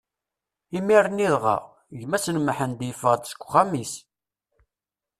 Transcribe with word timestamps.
Imir-nni 0.77 1.27
dɣa, 1.35 1.57
gma-s 1.99 2.25
n 2.29 2.37
Mḥend 2.47 2.79
yeffeɣ-d 2.89 3.23
seg 3.27 3.41
uxxam-is. 3.43 3.93